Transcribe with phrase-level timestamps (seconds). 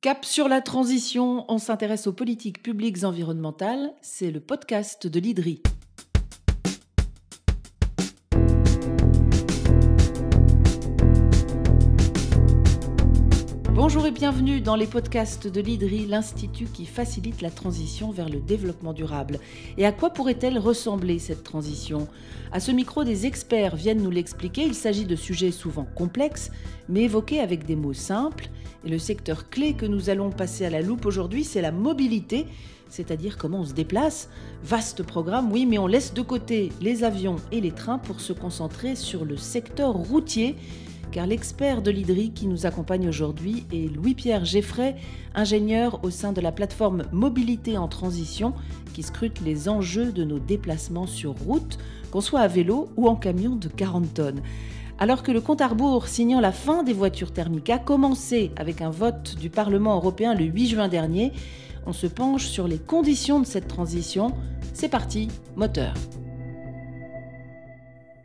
[0.00, 5.60] Cap sur la transition, on s'intéresse aux politiques publiques environnementales, c'est le podcast de l'IDRI.
[13.98, 18.38] Bonjour et bienvenue dans les podcasts de l'IDRI, l'institut qui facilite la transition vers le
[18.38, 19.40] développement durable.
[19.76, 22.06] Et à quoi pourrait-elle ressembler cette transition?
[22.52, 24.62] À ce micro, des experts viennent nous l'expliquer.
[24.62, 26.52] Il s'agit de sujets souvent complexes,
[26.88, 28.50] mais évoqués avec des mots simples.
[28.84, 32.46] Et le secteur clé que nous allons passer à la loupe aujourd'hui, c'est la mobilité,
[32.88, 34.28] c'est-à-dire comment on se déplace.
[34.62, 38.32] Vaste programme, oui, mais on laisse de côté les avions et les trains pour se
[38.32, 40.54] concentrer sur le secteur routier
[41.10, 44.96] car l'expert de l'IDRI qui nous accompagne aujourd'hui est Louis-Pierre Geffray,
[45.34, 48.54] ingénieur au sein de la plateforme Mobilité en transition,
[48.94, 51.78] qui scrute les enjeux de nos déplacements sur route,
[52.10, 54.40] qu'on soit à vélo ou en camion de 40 tonnes.
[54.98, 58.82] Alors que le compte à rebours signant la fin des voitures thermiques a commencé avec
[58.82, 61.32] un vote du Parlement européen le 8 juin dernier,
[61.86, 64.32] on se penche sur les conditions de cette transition.
[64.74, 65.94] C'est parti, moteur.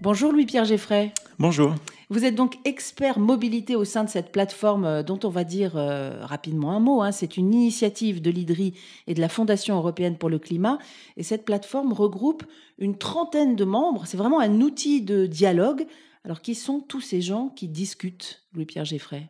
[0.02, 1.14] Bonjour Louis-Pierre Geffray.
[1.40, 1.74] Bonjour.
[2.10, 5.76] Vous êtes donc expert mobilité au sein de cette plateforme euh, dont on va dire
[5.78, 7.02] euh, rapidement un mot.
[7.02, 7.12] Hein.
[7.12, 8.74] C'est une initiative de l'IDRI
[9.08, 10.78] et de la Fondation européenne pour le climat.
[11.18, 12.44] Et cette plateforme regroupe
[12.78, 14.06] une trentaine de membres.
[14.06, 15.88] C'est vraiment un outil de dialogue.
[16.24, 19.30] Alors, qui sont tous ces gens qui discutent, Louis-Pierre Geffray?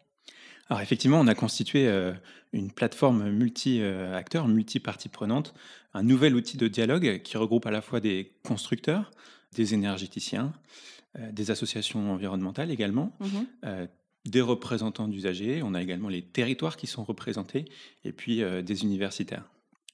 [0.70, 2.14] Alors effectivement, on a constitué euh,
[2.52, 5.54] une plateforme multi-acteurs, multi-parties prenantes,
[5.94, 9.12] un nouvel outil de dialogue qui regroupe à la fois des constructeurs,
[9.54, 10.54] des énergéticiens,
[11.32, 13.26] des associations environnementales également, mmh
[13.66, 13.88] euh,
[14.26, 17.66] des représentants d'usagers, on a également les territoires qui sont représentés,
[18.06, 19.50] et puis euh, des universitaires.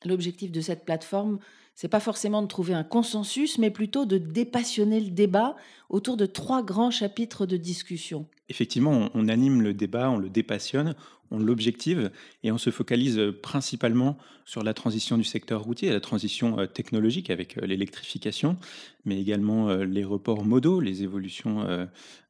[0.06, 1.40] L'objectif de cette plateforme,
[1.80, 5.56] c'est pas forcément de trouver un consensus, mais plutôt de dépassionner le débat
[5.88, 8.28] autour de trois grands chapitres de discussion.
[8.50, 10.94] Effectivement, on, anime le débat, on le dépassionne,
[11.32, 12.12] on l'objective
[12.44, 17.30] et on se focalise principalement sur la transition du secteur routier, la transition euh, technologique
[17.30, 18.58] avec euh, l'électrification,
[19.06, 21.66] mais également euh, les reports modaux, les évolutions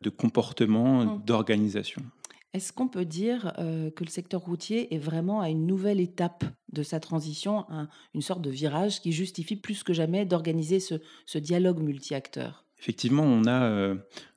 [0.01, 1.24] de comportement, mmh.
[1.25, 2.03] d'organisation.
[2.53, 6.45] Est-ce qu'on peut dire que le secteur routier est vraiment à une nouvelle étape?
[6.74, 7.66] De sa transition,
[8.13, 13.46] une sorte de virage qui justifie plus que jamais d'organiser ce, dialogue multi-acteurs Effectivement, on
[13.47, 13.96] a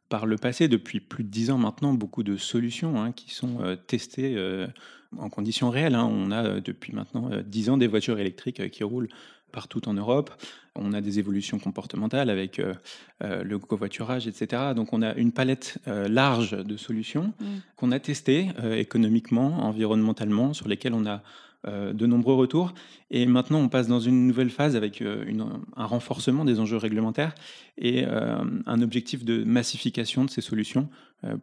[0.09, 3.76] par le passé, depuis plus de dix ans maintenant, beaucoup de solutions hein, qui sont
[3.87, 4.37] testées
[5.16, 5.94] en conditions réelles.
[5.94, 6.09] Hein.
[6.10, 9.09] On a depuis maintenant dix ans des voitures électriques qui roulent
[9.53, 10.31] partout en Europe.
[10.75, 12.75] On a des évolutions comportementales avec euh,
[13.22, 14.72] euh, le covoiturage, etc.
[14.75, 17.44] Donc on a une palette euh, large de solutions mmh.
[17.76, 21.22] qu'on a testées économiquement, environnementalement, sur lesquelles on a
[21.67, 22.75] de nombreux retours.
[23.11, 27.34] Et maintenant, on passe dans une nouvelle phase avec un renforcement des enjeux réglementaires
[27.78, 30.89] et un objectif de massification de ces solutions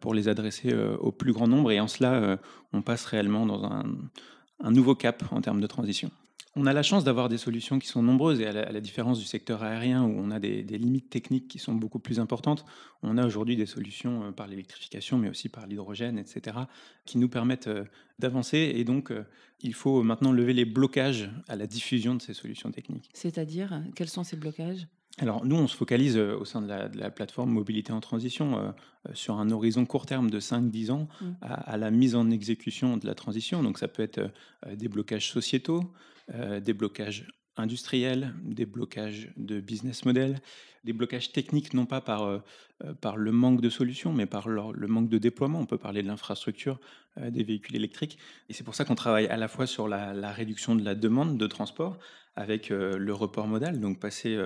[0.00, 1.72] pour les adresser au plus grand nombre.
[1.72, 2.38] Et en cela,
[2.72, 6.10] on passe réellement dans un nouveau cap en termes de transition.
[6.56, 9.24] On a la chance d'avoir des solutions qui sont nombreuses et à la, différence du
[9.24, 12.64] secteur aérien où on a des, limites techniques qui sont beaucoup plus importantes,
[13.02, 16.56] on a aujourd'hui des solutions euh, par l'électrification mais aussi par l'hydrogène, etc.,
[17.04, 17.84] qui nous permettent euh,
[18.18, 19.24] d'avancer et donc euh,
[19.60, 23.10] il faut maintenant lever les blocages à la diffusion de ces solutions techniques.
[23.14, 24.88] C'est-à-dire, quels sont ces blocages?
[25.18, 28.72] Alors nous, on se focalise au sein de la, plateforme Mobilité en transition
[29.12, 31.26] sur un horizon court terme de 5-10 ans mmh.
[31.42, 33.62] à, la mise en exécution de la transition.
[33.62, 34.30] Donc ça peut être
[34.72, 35.92] des blocages sociétaux,
[36.34, 37.26] euh, des blocages
[37.56, 40.40] industriels, des blocages de business model,
[40.84, 42.38] des blocages techniques non pas par, euh,
[42.84, 45.58] euh, par le manque de solutions, mais par le manque de déploiement.
[45.58, 46.78] On peut parler de l'infrastructure
[47.30, 48.18] des véhicules électriques.
[48.48, 51.36] Et c'est pour ça qu'on travaille à la fois sur la, réduction de la demande
[51.36, 51.98] de transport
[52.36, 54.38] avec le report modal, donc passer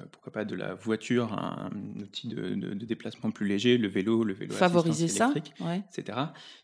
[0.00, 4.32] euh, pourquoi pas de la voiture, un, outil de, déplacement plus léger, le vélo, le
[4.32, 6.18] vélo favoriser ça, etc.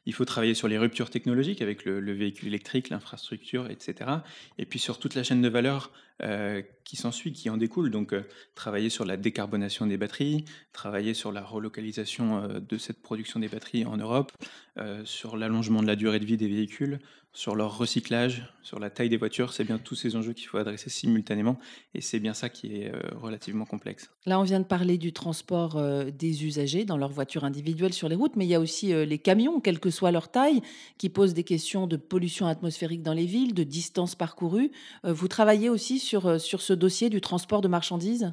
[0.07, 4.11] Il faut travailler sur les ruptures technologiques avec le, véhicule électrique, l'infrastructure, etc.
[4.57, 5.93] Et puis sur toute la chaîne de valeur
[6.23, 7.91] euh, qui s'ensuit, qui en découle.
[7.91, 8.23] Donc euh,
[8.55, 13.85] travailler sur la décarbonation des batteries, travailler sur la relocalisation de cette production des batteries
[13.85, 14.33] en Europe,
[15.05, 17.01] sur l'allongement de la durée de vie des véhicules,
[17.33, 19.53] sur leur recyclage, sur la taille des voitures.
[19.53, 21.59] C'est bien tous ces enjeux qu'il faut adresser simultanément.
[21.95, 24.11] Et c'est bien ça qui est relativement complexe.
[24.29, 28.11] Là, on vient de parler du transport euh, des usagers dans leur voiture individuelle sur
[28.11, 30.61] les routes, mais il y a aussi euh, les camions, quelle que soit leur taille,
[30.99, 34.71] qui posent des questions de pollution atmosphérique dans les villes, de distance parcourue.
[35.07, 36.08] Euh, vous travaillez aussi sur,
[36.39, 38.33] sur ce dossier du transport de marchandises?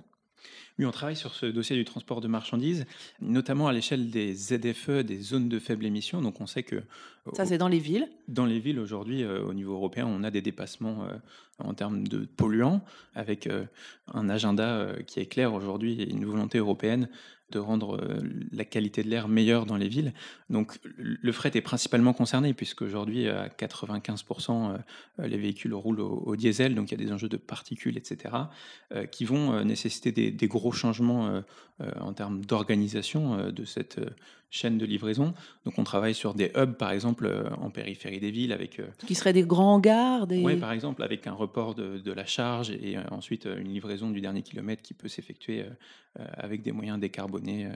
[0.77, 2.85] Oui, on travaille sur ce dossier du transport de marchandises,
[3.21, 6.21] notamment à l'échelle des ZFE, des zones de faible émission.
[6.21, 6.83] Donc on sait que...
[7.33, 10.29] Ça, c'est dans les villes Dans les villes, aujourd'hui, euh, au niveau européen, on a
[10.29, 11.15] des dépassements euh,
[11.57, 12.81] en termes de polluants,
[13.15, 13.65] avec euh,
[14.13, 17.09] un agenda qui est clair aujourd'hui et une volonté européenne
[17.51, 18.03] de rendre
[18.51, 20.13] la qualité de l'air meilleure dans les villes.
[20.49, 24.79] Donc le fret est principalement concerné puisque aujourd'hui à 95%
[25.19, 28.33] les véhicules roulent au, diesel, donc il y a des enjeux de particules, etc.,
[29.11, 31.41] qui vont nécessiter des, gros changements
[31.79, 33.99] en termes d'organisation de cette
[34.49, 35.33] chaîne de livraison.
[35.65, 37.29] Donc on travaille sur des hubs par exemple
[37.59, 38.81] en périphérie des villes avec...
[39.05, 40.41] Qui seraient des grands hangars des...
[40.41, 44.21] Oui par exemple avec un report de, de la charge et ensuite une livraison du
[44.21, 45.65] dernier kilomètre qui peut s'effectuer
[46.15, 47.69] avec des moyens décarbonés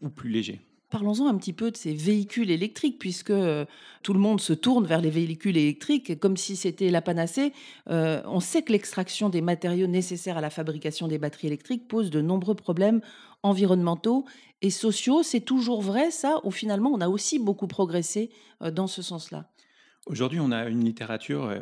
[0.00, 0.60] ou plus légers.
[0.92, 3.64] Parlons-en un petit peu de ces véhicules électriques, puisque euh,
[4.02, 7.54] tout le monde se tourne vers les véhicules électriques comme si c'était la panacée.
[7.88, 12.10] Euh, on sait que l'extraction des matériaux nécessaires à la fabrication des batteries électriques pose
[12.10, 13.00] de nombreux problèmes
[13.42, 14.26] environnementaux
[14.60, 15.22] et sociaux.
[15.22, 18.28] C'est toujours vrai, ça, ou finalement on a aussi beaucoup progressé
[18.60, 19.48] euh, dans ce sens-là?
[20.04, 21.54] Aujourd'hui, on a une littérature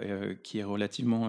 [0.42, 1.28] qui est relativement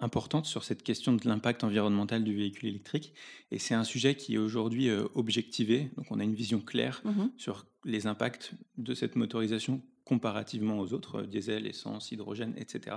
[0.00, 3.14] importante sur cette question de l'impact environnemental du véhicule électrique.
[3.50, 5.90] Et c'est un sujet qui est aujourd'hui euh, objectivé.
[5.96, 10.92] Donc on a une vision claire mmh sur les impacts de cette motorisation comparativement aux
[10.92, 12.96] autres, euh, diesel, essence, hydrogène, etc.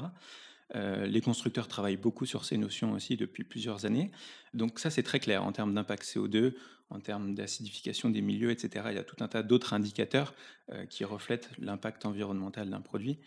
[0.75, 4.11] Euh, les constructeurs travaillent beaucoup sur ces notions aussi depuis plusieurs années.
[4.53, 6.53] Donc ça, c'est très clair en termes d'impact CO2,
[6.89, 8.85] en termes d'acidification des milieux, etc.
[8.89, 10.33] Il y a tout un tas d'autres indicateurs
[10.89, 13.17] qui reflètent l'impact environnemental d'un produit.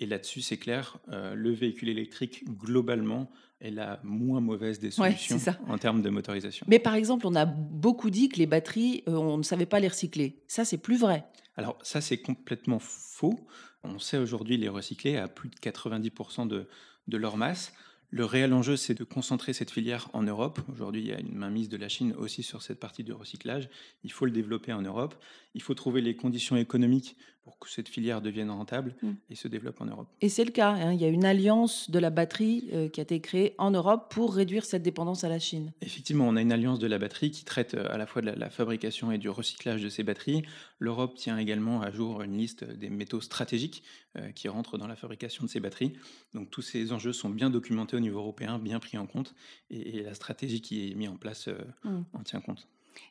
[0.00, 3.30] Et là-dessus, c'est clair, euh, le véhicule électrique, globalement,
[3.60, 5.36] est la moins mauvaise des solutions
[5.68, 6.64] en termes de motorisation.
[6.68, 9.78] Mais par exemple, on a beaucoup dit que les batteries, euh, on ne savait pas
[9.78, 10.42] les recycler.
[10.48, 11.24] Ça, c'est plus vrai.
[11.56, 13.38] Alors ça, c'est complètement faux.
[13.84, 16.66] On sait aujourd'hui les recycler à plus de 90% de,
[17.06, 17.74] de leur masse.
[18.12, 20.58] Le réel enjeu, c'est de concentrer cette filière en Europe.
[20.72, 23.68] Aujourd'hui, il y a une mainmise de la Chine aussi sur cette partie de recyclage.
[24.02, 25.14] Il faut le développer en Europe.
[25.54, 29.12] Il faut trouver les conditions économiques pour que cette filière devienne rentable mm.
[29.30, 30.08] et se développe en Europe.
[30.20, 30.70] Et c'est le cas.
[30.72, 30.92] Hein.
[30.92, 34.12] Il y a une alliance de la batterie euh, qui a été créée en Europe
[34.12, 35.72] pour réduire cette dépendance à la Chine.
[35.80, 38.30] Effectivement, on a une alliance de la batterie qui traite euh, à la fois de
[38.30, 40.42] la, fabrication et du recyclage de ces batteries.
[40.78, 43.82] L'Europe tient également à jour une liste des métaux stratégiques
[44.16, 45.94] euh, qui rentrent dans la fabrication de ces batteries.
[46.34, 49.34] Donc tous ces enjeux sont bien documentés au niveau européen, bien pris en compte,
[49.70, 51.48] et, la stratégie qui est mise en place
[51.84, 52.02] mm.
[52.12, 52.68] en tient compte.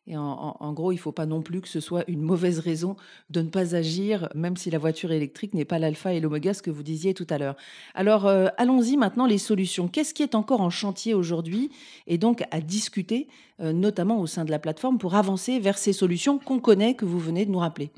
[0.07, 2.95] Et en, gros, il ne faut pas non plus que ce soit une mauvaise raison
[3.29, 6.63] de ne pas agir, même si la voiture électrique n'est pas l'alpha et l'oméga, ce
[6.63, 7.55] que vous disiez tout à l'heure.
[7.93, 9.87] Alors, euh, allons-y maintenant, les solutions.
[9.87, 11.69] Qu'est-ce qui est encore en chantier aujourd'hui
[12.07, 13.27] et donc à discuter,
[13.59, 17.05] euh, notamment au sein de la plateforme, pour avancer vers ces solutions qu'on connaît, que
[17.05, 17.91] vous venez de nous rappeler?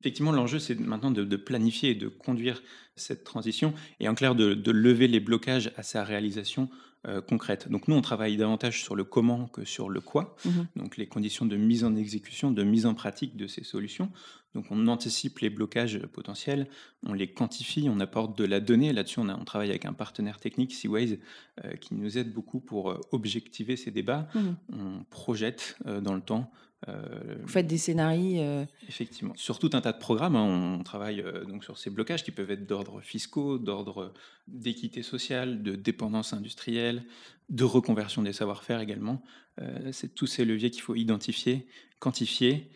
[0.00, 2.62] Effectivement, l'enjeu, c'est maintenant de, planifier et de conduire
[2.96, 6.70] cette transition et en clair de lever les blocages à sa réalisation
[7.06, 7.68] euh, concrète.
[7.70, 11.06] Donc nous, on travaille davantage sur le comment que sur le quoi, mmh donc les
[11.06, 14.10] conditions de mise en exécution, de mise en pratique de ces solutions.
[14.54, 16.68] Donc on anticipe les blocages potentiels,
[17.04, 18.92] on les quantifie, on apporte de la donnée.
[18.92, 21.20] Là-dessus, on, on, travaille avec un partenaire technique, Seaways,
[21.64, 24.28] euh, qui nous aide beaucoup pour euh, objectiver ces débats.
[24.34, 24.40] Mmh
[24.72, 26.50] on projette dans le temps
[26.88, 29.34] euh, Vous faites des scénarios euh, Effectivement.
[29.36, 32.30] Sur tout un tas de programmes, hein, on travaille euh, donc sur ces blocages qui
[32.30, 34.14] peuvent être d'ordre fiscaux, d'ordre
[34.48, 37.04] d'équité sociale, de dépendance industrielle,
[37.50, 39.22] de reconversion des savoir-faire également.
[39.92, 41.66] C'est tous ces leviers qu'il faut identifier,
[41.98, 42.70] quantifier,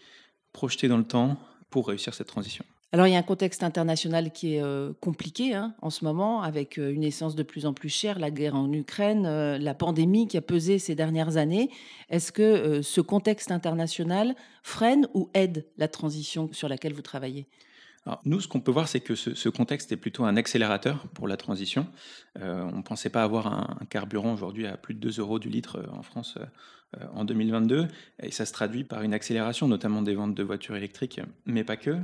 [0.52, 1.38] projeter dans le temps
[1.74, 2.64] pour réussir cette transition.
[2.92, 6.40] Alors il y a un contexte international qui est euh, compliqué hein, en ce moment,
[6.40, 9.74] avec euh, une essence de plus en plus chère, la guerre en Ukraine, euh, la
[9.74, 11.70] pandémie qui a pesé ces dernières années.
[12.10, 17.48] Est-ce que ce contexte international freine ou aide la transition sur laquelle vous travaillez?
[18.24, 21.36] Nous, ce qu'on peut voir, c'est que ce, contexte est plutôt un accélérateur pour la
[21.36, 21.86] transition.
[22.36, 25.82] on ne pensait pas avoir un, carburant aujourd'hui à plus de 2 euros du litre
[25.90, 26.38] en France
[27.14, 27.88] en 2022,
[28.22, 31.76] et ça se traduit par une accélération, notamment des ventes de voitures électriques, mais pas
[31.76, 31.96] que.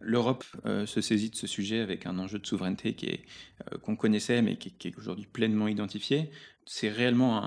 [0.00, 3.24] L'Europe euh, se saisit de ce sujet avec un enjeu de souveraineté
[3.72, 6.30] euh, qu'on connaissait, mais qui, est aujourd'hui pleinement identifié.
[6.66, 7.42] C'est réellement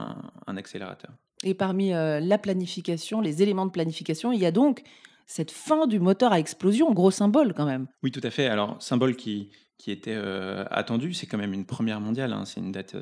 [0.48, 1.12] un, accélérateur.
[1.43, 4.83] Et parmi euh, la planification, les éléments de planification, il y a donc
[5.29, 7.88] cette fin du moteur à explosion, gros symbole quand même.
[8.01, 8.48] Oui, tout à fait.
[8.48, 10.17] Alors, symbole qui, qui était
[10.71, 12.33] attendu, c'est quand même une première mondiale.
[12.33, 12.45] Hein.
[12.45, 12.98] C'est une date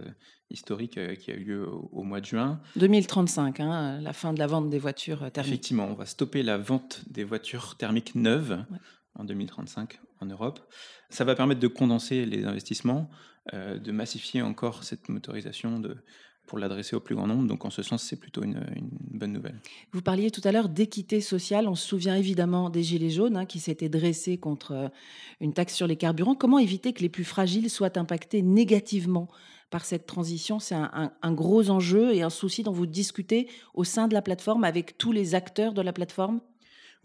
[0.49, 2.59] historique qui a eu lieu au, mois de juin.
[2.75, 5.53] 2035, hein, la fin de la vente des voitures thermiques.
[5.53, 8.61] Effectivement, on va stopper la vente des voitures thermiques neuves
[9.15, 10.59] en 2035 en Europe.
[11.09, 13.09] Ça va permettre de condenser les investissements,
[13.53, 15.97] euh, de massifier encore cette motorisation de,
[16.47, 17.45] pour l'adresser au plus grand nombre.
[17.45, 18.65] Donc en ce sens, c'est plutôt une,
[19.11, 19.59] bonne nouvelle.
[19.91, 21.67] Vous parliez tout à l'heure d'équité sociale.
[21.67, 24.87] On se souvient évidemment des Gilets jaunes hein, qui s'étaient dressés contre euh,
[25.41, 26.35] une taxe sur les carburants.
[26.35, 29.27] Comment éviter que les plus fragiles soient impactés négativement
[29.69, 30.59] par cette transition?
[30.59, 34.63] C'est un, gros enjeu et un souci dont vous discutez au sein de la plateforme
[34.63, 36.39] avec tous les acteurs de la plateforme?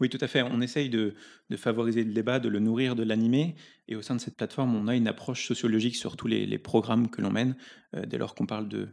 [0.03, 0.41] Oui, tout à fait.
[0.43, 1.15] On essaye de,
[1.55, 3.55] favoriser le débat, de le nourrir, de l'animer.
[3.87, 7.09] Et au sein de cette plateforme, on a une approche sociologique sur tous les, programmes
[7.09, 7.55] que l'on mène,
[7.95, 8.89] euh, dès lors qu'on parle de,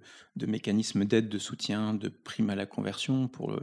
[0.47, 3.59] mécanismes d'aide, de soutien, de primes à la conversion pour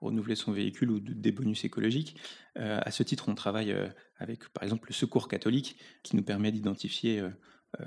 [0.00, 2.16] renouveler son véhicule ou des bonus écologiques.
[2.58, 3.88] Euh, à ce titre, on travaille euh,
[4.18, 7.30] avec, par exemple, le Secours catholique, qui nous permet d'identifier euh,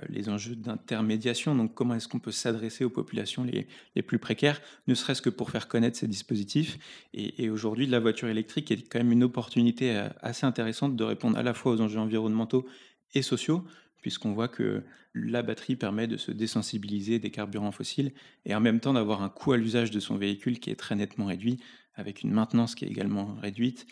[0.08, 1.56] les enjeux d'intermédiation.
[1.56, 5.30] Donc, comment est-ce qu'on peut s'adresser aux populations les, les, plus précaires, ne serait-ce que
[5.30, 6.78] pour faire connaître ces dispositifs?
[7.14, 11.38] Et, aujourd'hui, la voiture électrique est quand même une opportunité euh, assez intéressante de répondre
[11.38, 12.66] à la fois aux enjeux environnementaux
[13.14, 13.66] et sociaux,
[14.02, 18.14] puisqu'on voit que la batterie permet de se désensibiliser des carburants fossiles
[18.46, 20.96] et en même temps d'avoir un coût à l'usage de son véhicule qui est très
[20.96, 21.60] nettement réduit,
[21.96, 23.86] avec une maintenance qui est également réduite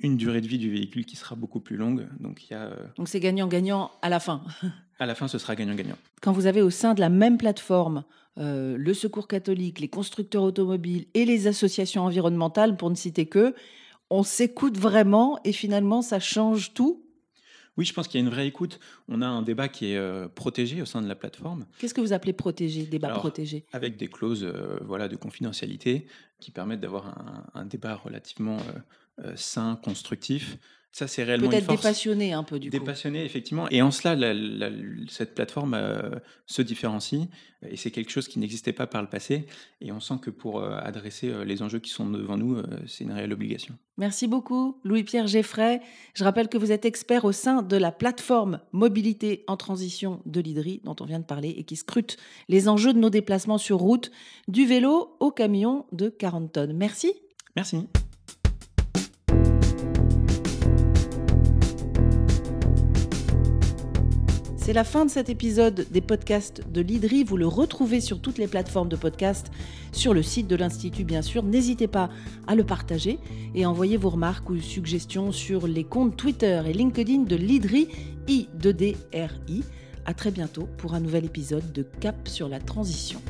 [0.00, 2.06] une durée de vie du véhicule qui sera beaucoup plus longue.
[2.20, 4.42] Donc, il y a, euh, Donc c'est gagnant-gagnant à la fin.
[4.98, 5.96] à la fin, ce sera gagnant-gagnant.
[6.20, 8.04] Quand vous avez au sein de la même plateforme
[8.38, 13.54] euh, le Secours catholique, les constructeurs automobiles et les associations environnementales, pour ne citer que,
[14.10, 17.04] on s'écoute vraiment et finalement ça change tout?
[17.76, 18.80] Oui, je pense qu'il y a une vraie écoute.
[19.08, 21.66] On a un débat qui est euh, protégé au sein de la plateforme.
[21.78, 23.66] Qu'est-ce que vous appelez protégé, débat protégé?
[23.72, 24.52] Avec des clauses
[24.84, 26.06] voilà, de confidentialité
[26.40, 27.14] qui permettent d'avoir
[27.54, 28.78] un, débat relativement euh,
[29.36, 30.58] sain, constructif.
[30.90, 32.78] Ça, c'est réellement Peut-être dépassionné un peu du coup.
[32.78, 33.68] Dépassionné, effectivement.
[33.70, 34.16] Et en cela,
[35.08, 36.10] cette plateforme euh,
[36.46, 37.28] se différencie.
[37.68, 39.46] Et c'est quelque chose qui n'existait pas par le passé.
[39.80, 43.12] Et on sent que pour euh, adresser les enjeux qui sont devant nous, c'est une
[43.12, 43.76] réelle obligation.
[43.98, 45.80] Merci beaucoup, Louis-Pierre Geffray.
[46.14, 50.40] Je rappelle que vous êtes expert au sein de la plateforme Mobilité en transition de
[50.40, 52.16] l'IDRI, dont on vient de parler, et qui scrute
[52.48, 54.10] les enjeux de nos déplacements sur route,
[54.46, 56.72] du vélo au camion de 40 tonnes.
[56.72, 57.12] Merci.
[57.56, 57.88] Merci.
[64.68, 67.24] C'est la fin de cet épisode des podcasts de l'IDRI.
[67.24, 69.50] Vous le retrouvez sur toutes les plateformes de podcast,
[69.92, 71.42] sur le site de l'Institut bien sûr.
[71.42, 72.10] N'hésitez pas
[72.46, 73.18] à le partager
[73.54, 77.88] et envoyer vos remarques ou suggestions sur les comptes Twitter et LinkedIn de l'IDRI,
[78.26, 79.64] I2DRI.
[80.04, 83.22] À très bientôt pour un nouvel épisode de Cap sur la transition.